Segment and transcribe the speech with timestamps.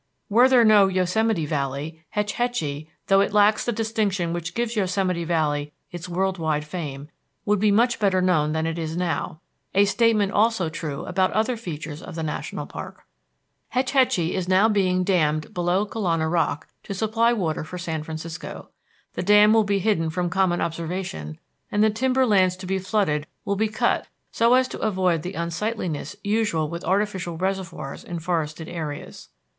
[0.29, 5.23] Were there no Yosemite Valley, Hetch Hetchy, though it lacks the distinction which gives Yosemite
[5.25, 7.09] Valley its world wide fame,
[7.45, 9.41] would be much better known than it now
[9.75, 13.03] is a statement also true about other features of the national park.
[13.69, 18.69] Hetch Hetchy is now being dammed below Kolana Rock to supply water for San Francisco.
[19.13, 21.37] The dam will be hidden from common observation,
[21.71, 25.33] and the timber lands to be flooded will be cut so as to avoid the
[25.35, 29.29] unsightliness usual with artificial reservoirs in forested areas.